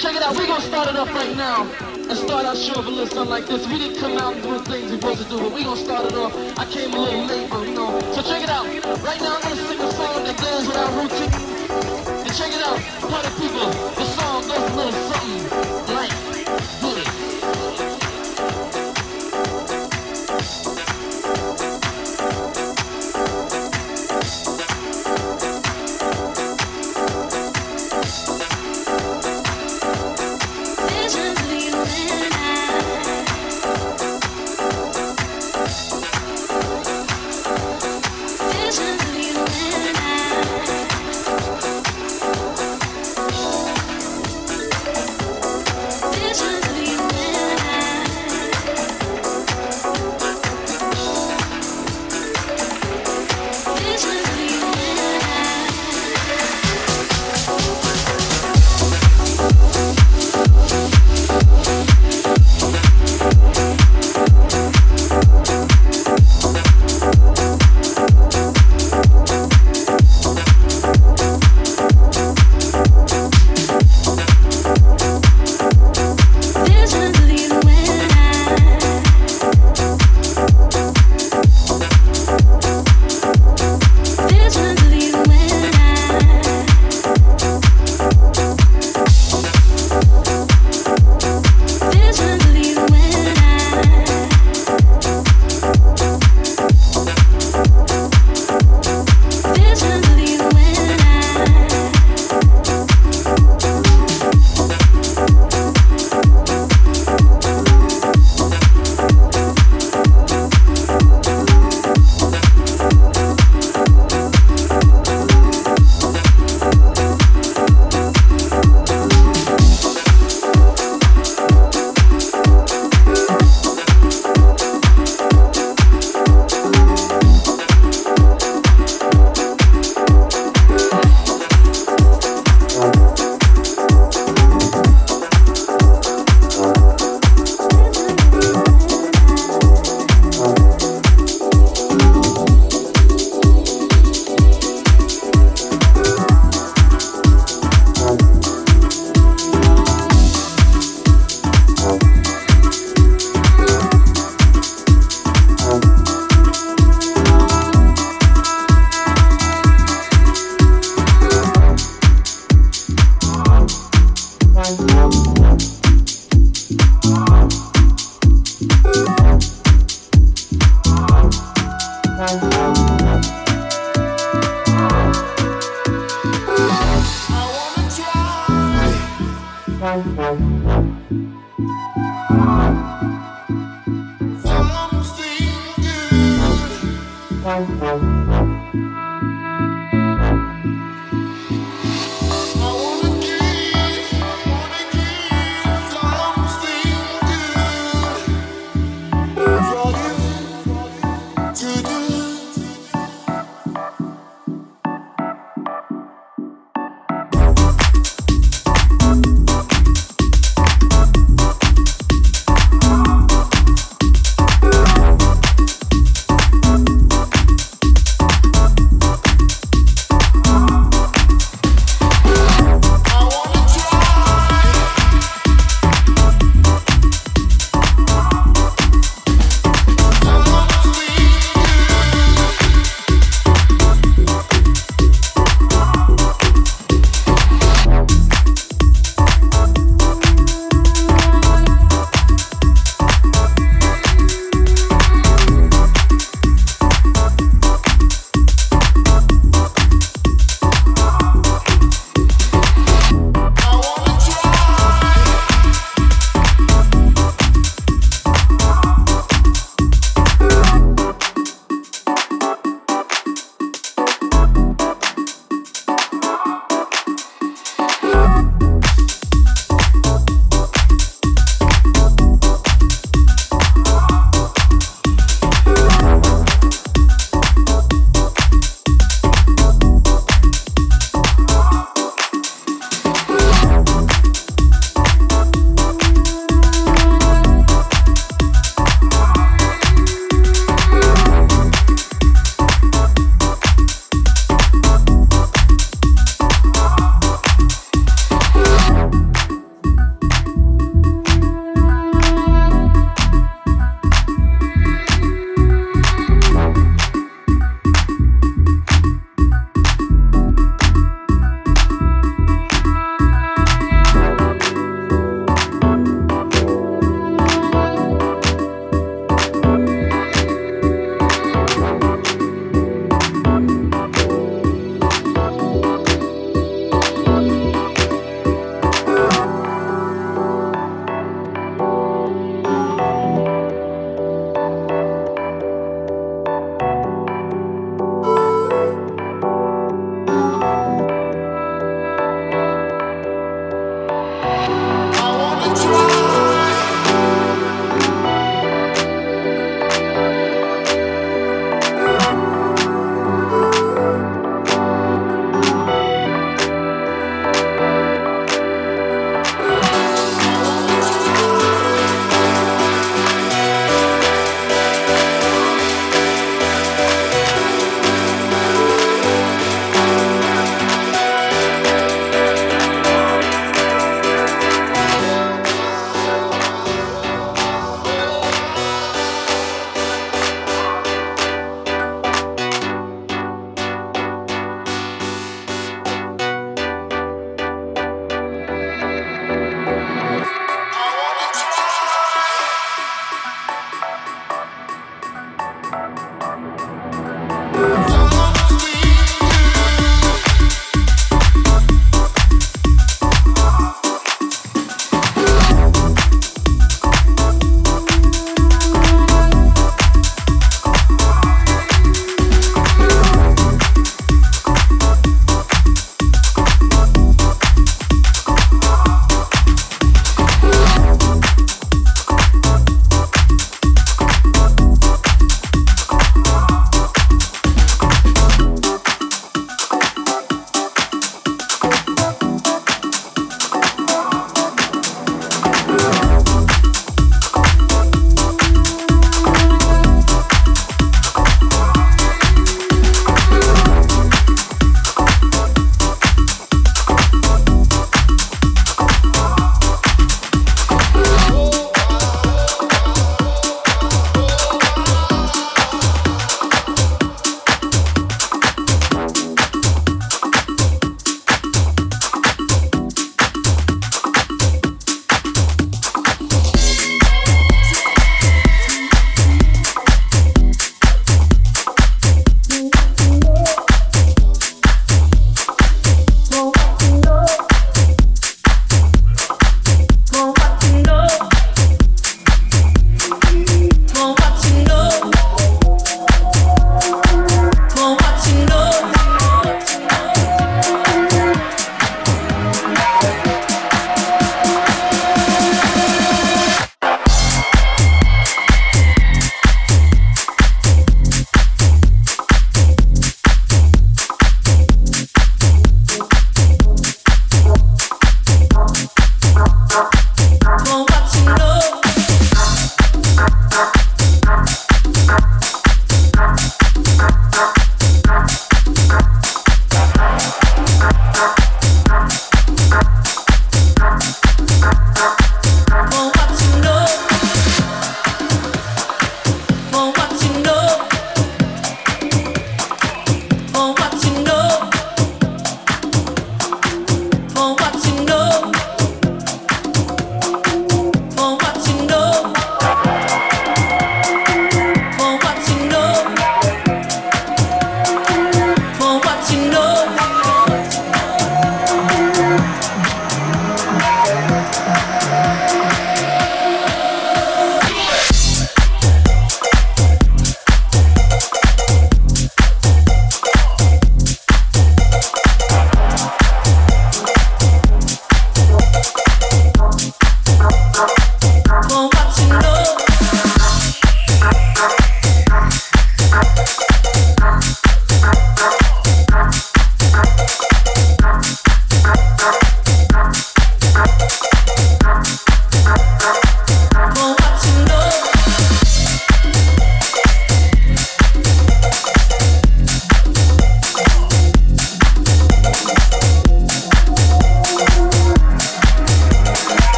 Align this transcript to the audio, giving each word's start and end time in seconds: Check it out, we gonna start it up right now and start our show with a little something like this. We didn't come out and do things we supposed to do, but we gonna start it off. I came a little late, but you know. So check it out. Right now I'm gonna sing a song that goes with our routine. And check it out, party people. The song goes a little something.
Check 0.00 0.16
it 0.16 0.22
out, 0.22 0.34
we 0.34 0.46
gonna 0.46 0.62
start 0.62 0.88
it 0.88 0.96
up 0.96 1.12
right 1.12 1.36
now 1.36 1.70
and 1.92 2.16
start 2.16 2.46
our 2.46 2.56
show 2.56 2.78
with 2.78 2.86
a 2.86 2.90
little 2.90 3.06
something 3.06 3.28
like 3.28 3.46
this. 3.46 3.66
We 3.68 3.76
didn't 3.76 4.00
come 4.00 4.16
out 4.16 4.32
and 4.32 4.42
do 4.42 4.58
things 4.60 4.90
we 4.90 4.96
supposed 4.96 5.22
to 5.24 5.28
do, 5.28 5.38
but 5.38 5.52
we 5.52 5.62
gonna 5.62 5.76
start 5.76 6.06
it 6.06 6.14
off. 6.14 6.32
I 6.58 6.64
came 6.64 6.94
a 6.94 6.98
little 6.98 7.26
late, 7.26 7.50
but 7.50 7.68
you 7.68 7.74
know. 7.74 8.00
So 8.14 8.22
check 8.22 8.42
it 8.42 8.48
out. 8.48 8.64
Right 9.04 9.20
now 9.20 9.36
I'm 9.36 9.42
gonna 9.42 9.56
sing 9.56 9.78
a 9.78 9.92
song 9.92 10.24
that 10.24 10.38
goes 10.40 10.66
with 10.66 10.76
our 10.78 10.90
routine. 10.96 11.32
And 12.24 12.34
check 12.34 12.48
it 12.48 12.62
out, 12.64 12.80
party 13.10 13.28
people. 13.42 13.68
The 13.92 14.04
song 14.16 14.48
goes 14.48 14.72
a 14.72 14.74
little 14.74 14.92
something. 14.92 15.19